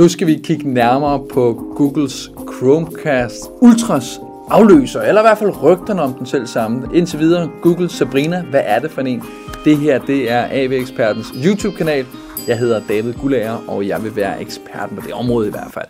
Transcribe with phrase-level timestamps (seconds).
[0.00, 6.02] Nu skal vi kigge nærmere på Googles Chromecast Ultras afløser, eller i hvert fald rygterne
[6.02, 6.88] om den selv samme.
[6.94, 9.22] Indtil videre, Google Sabrina, hvad er det for en?
[9.64, 12.06] Det her, det er AV-ekspertens YouTube-kanal.
[12.48, 15.86] Jeg hedder David Gullager, og jeg vil være eksperten på det område i hvert fald.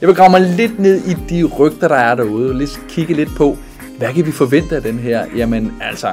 [0.00, 3.30] Jeg vil grave mig lidt ned i de rygter, der er derude, lidt kigge lidt
[3.36, 3.56] på,
[3.98, 5.26] hvad kan vi forvente af den her?
[5.36, 6.08] Jamen altså,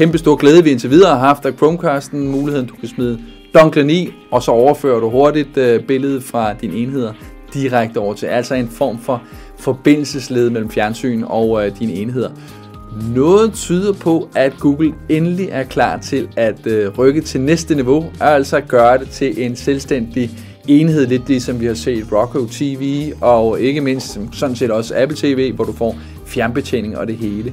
[0.00, 3.18] kæmpe stor glæde, vi indtil videre har haft af Chromecasten, muligheden du kan smide
[3.54, 7.12] donklen i, og så overfører du hurtigt øh, billedet fra dine enheder
[7.54, 9.22] direkte over til, altså en form for
[9.58, 12.30] forbindelsesled mellem fjernsyn og øh, dine enheder.
[13.14, 18.04] Noget tyder på, at Google endelig er klar til at øh, rykke til næste niveau,
[18.20, 20.30] og altså gøre det til en selvstændig
[20.68, 25.16] enhed, lidt ligesom vi har set Roku TV, og ikke mindst sådan set også Apple
[25.16, 25.96] TV, hvor du får
[26.26, 27.52] fjernbetjening og det hele.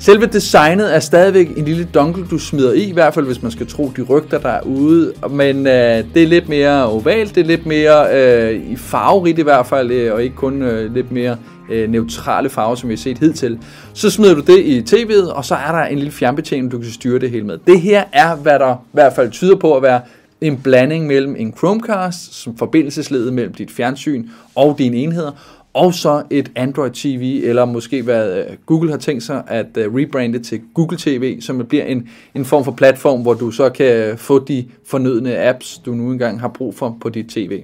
[0.00, 3.50] Selve designet er stadigvæk en lille dongle, du smider i, i hvert fald hvis man
[3.50, 5.12] skal tro de rygter, der er ude.
[5.30, 9.42] Men øh, det er lidt mere ovalt, det er lidt mere øh, i farverigt i
[9.42, 11.36] hvert fald, øh, og ikke kun øh, lidt mere
[11.70, 13.58] øh, neutrale farver, som vi har set hidtil.
[13.92, 16.90] Så smider du det i tv'et, og så er der en lille fjernbetjening, du kan
[16.90, 17.58] styre det hele med.
[17.66, 20.00] Det her er, hvad der i hvert fald tyder på at være
[20.40, 25.30] en blanding mellem en Chromecast, som forbindelsesledet mellem dit fjernsyn og dine enheder,
[25.74, 29.94] og så et Android TV, eller måske hvad øh, Google har tænkt sig at øh,
[29.94, 33.86] rebrande til Google TV, som bliver en, en form for platform, hvor du så kan
[33.86, 37.60] øh, få de fornødne apps, du nu engang har brug for på dit TV.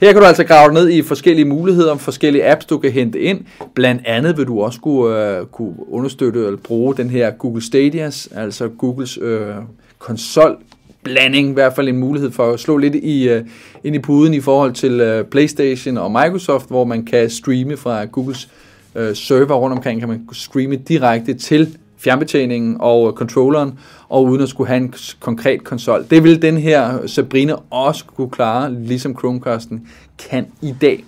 [0.00, 3.40] Her kan du altså grave ned i forskellige muligheder, forskellige apps, du kan hente ind.
[3.74, 8.28] Blandt andet vil du også kunne, uh, kunne understøtte eller bruge den her Google Stadias,
[8.34, 9.30] altså Googles uh,
[9.98, 10.56] konsol
[11.04, 13.40] blanding, i hvert fald en mulighed for at slå lidt i, uh,
[13.84, 18.04] ind i puden i forhold til uh, PlayStation og Microsoft, hvor man kan streame fra
[18.04, 18.48] Googles
[18.94, 24.48] uh, server rundt omkring, kan man streame direkte til fjernbetjeningen og controlleren, og uden at
[24.48, 26.06] skulle have en konkret konsol.
[26.10, 29.88] Det vil den her Sabrina også kunne klare, ligesom Chromecasten
[30.30, 31.04] kan i dag.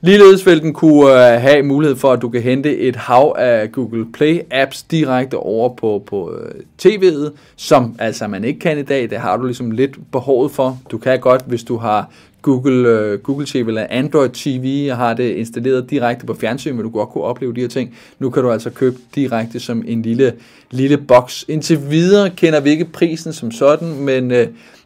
[0.00, 3.72] Ligeledes vil den kunne øh, have mulighed for, at du kan hente et hav af
[3.72, 8.82] Google Play apps direkte over på, på øh, tv'et, som altså man ikke kan i
[8.82, 9.10] dag.
[9.10, 10.78] Det har du ligesom lidt behovet for.
[10.90, 12.10] Du kan godt, hvis du har
[12.46, 16.82] Google, uh, Google TV eller Android TV og har det installeret direkte på fjernsyn, men
[16.82, 17.96] du godt kunne opleve de her ting.
[18.18, 20.32] Nu kan du altså købe direkte som en lille,
[20.70, 21.44] lille boks.
[21.48, 24.38] Indtil videre kender vi ikke prisen som sådan, men, uh,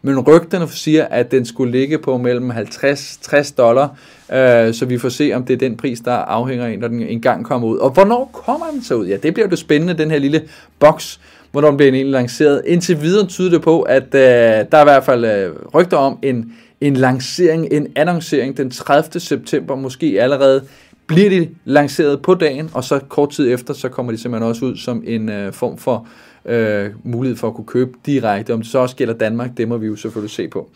[0.03, 3.88] men rygterne siger, at den skulle ligge på mellem 50-60 dollar,
[4.28, 7.03] uh, så vi får se, om det er den pris, der afhænger af, når den
[7.03, 7.78] engang kommer ud.
[7.78, 9.06] Og hvornår kommer den så ud?
[9.06, 10.42] Ja, det bliver jo spændende, den her lille
[10.78, 11.21] boks,
[11.53, 12.62] hvornår den bliver egentlig lanceret.
[12.66, 16.19] Indtil videre tyder det på, at øh, der er i hvert fald øh, rygter om
[16.22, 19.20] en en lancering, en annoncering den 30.
[19.20, 20.62] september, måske allerede
[21.06, 24.64] bliver de lanceret på dagen, og så kort tid efter, så kommer de simpelthen også
[24.64, 26.06] ud som en øh, form for
[26.44, 28.54] øh, mulighed for at kunne købe direkte.
[28.54, 30.70] Om det så også gælder Danmark, det må vi jo selvfølgelig se på.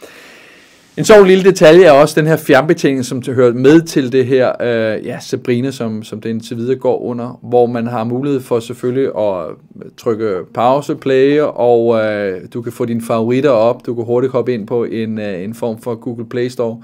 [0.99, 4.53] En så lille detalje er også den her fjernbetjening, som hører med til det her,
[4.61, 8.61] øh, ja, Sabrina, som, som den til videre går under, hvor man har mulighed for
[8.61, 9.47] selvfølgelig at
[9.77, 14.33] øh, trykke pause, play, og øh, du kan få dine favoritter op, du kan hurtigt
[14.33, 16.83] hoppe ind på en, øh, en form for Google Play Store,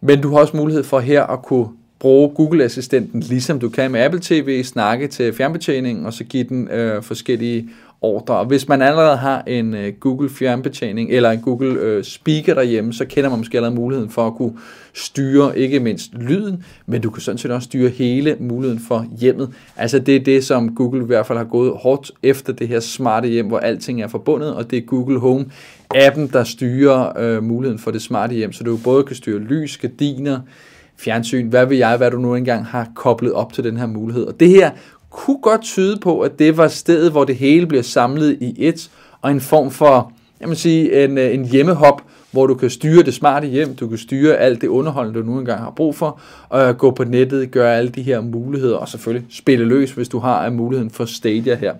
[0.00, 1.66] men du har også mulighed for her at kunne
[2.04, 6.68] bruge Google-assistenten, ligesom du kan med Apple TV, snakke til fjernbetjeningen, og så give den
[6.68, 7.68] øh, forskellige
[8.02, 8.34] ordre.
[8.34, 12.92] Og hvis man allerede har en øh, Google fjernbetjening eller en Google øh, speaker derhjemme,
[12.92, 14.52] så kender man måske allerede muligheden for at kunne
[14.94, 19.50] styre ikke mindst lyden, men du kan sådan set også styre hele muligheden for hjemmet.
[19.76, 22.80] Altså det er det, som Google i hvert fald har gået hårdt efter det her
[22.80, 25.46] smarte hjem, hvor alting er forbundet, og det er Google Home
[25.94, 29.76] appen, der styrer øh, muligheden for det smarte hjem, så du både kan styre lys,
[29.76, 30.40] gardiner,
[30.96, 34.24] fjernsyn, hvad vil jeg, hvad du nu engang har koblet op til den her mulighed.
[34.24, 34.70] Og det her
[35.10, 38.90] kunne godt tyde på, at det var stedet, hvor det hele bliver samlet i et,
[39.22, 43.02] og en form for, jeg vil sige, en, øh, en hjemmehop, hvor du kan styre
[43.02, 46.20] det smarte hjem, du kan styre alt det underhold, du nu engang har brug for,
[46.48, 50.08] og øh, gå på nettet, gøre alle de her muligheder, og selvfølgelig spille løs, hvis
[50.08, 51.74] du har muligheden for Stadia her.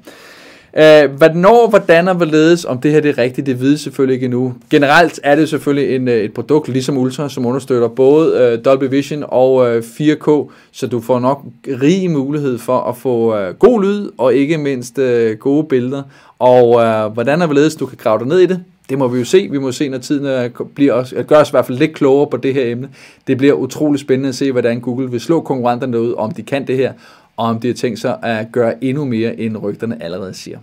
[0.77, 4.25] Øh, hvornår, hvordan og hvorledes, om det her det er rigtigt, det ved selvfølgelig ikke
[4.25, 4.55] endnu.
[4.71, 8.85] Generelt er det selvfølgelig en, øh, et produkt, ligesom Ultra, som understøtter både øh, Dolby
[8.85, 13.83] Vision og øh, 4K, så du får nok rig mulighed for at få øh, god
[13.83, 16.03] lyd, og ikke mindst øh, gode billeder.
[16.39, 19.19] Og øh, hvordan og hvorledes du kan grave dig ned i det, det må vi
[19.19, 19.49] jo se.
[19.51, 21.95] Vi må se, når tiden øh, bliver os, øh, gør os i hvert fald lidt
[21.95, 22.89] klogere på det her emne.
[23.27, 26.67] Det bliver utrolig spændende at se, hvordan Google vil slå konkurrenterne ud, om de kan
[26.67, 26.93] det her,
[27.37, 30.59] og om de har tænkt sig at gøre endnu mere, end rygterne allerede siger.